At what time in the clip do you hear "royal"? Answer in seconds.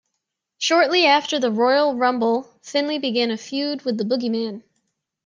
1.51-1.93